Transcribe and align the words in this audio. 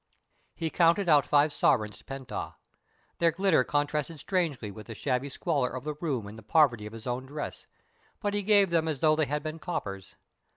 He 0.55 0.71
counted 0.71 1.07
out 1.07 1.27
five 1.27 1.53
sovereigns 1.53 1.95
to 1.99 2.03
Pent 2.03 2.31
Ah. 2.31 2.57
Their 3.19 3.29
glitter 3.29 3.63
contrasted 3.63 4.19
strangely 4.19 4.71
with 4.71 4.87
the 4.87 4.95
shabby 4.95 5.29
squalor 5.29 5.69
of 5.69 5.83
the 5.83 5.93
room 5.93 6.25
and 6.25 6.39
the 6.39 6.41
poverty 6.41 6.87
of 6.87 6.93
his 6.93 7.05
own 7.05 7.27
dress, 7.27 7.67
but 8.19 8.33
he 8.33 8.41
gave 8.41 8.71
them 8.71 8.87
as 8.87 9.01
though 9.01 9.15
they 9.15 9.25
had 9.27 9.43
been 9.43 9.59
coppers. 9.59 10.15